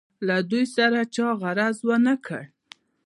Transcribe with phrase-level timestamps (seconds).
[0.27, 2.41] له دوی سره چا غرض ونه کړ.